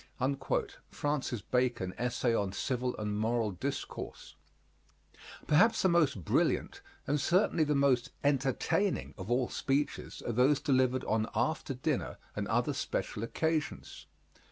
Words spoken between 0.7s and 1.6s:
FRANCIS